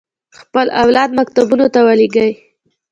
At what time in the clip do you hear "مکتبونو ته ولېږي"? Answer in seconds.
1.19-2.29